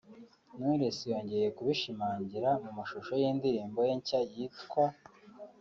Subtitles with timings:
[0.55, 4.85] Knowless yongeye kubishimangira mu mashusho y’indirimbo ye nshya yitwa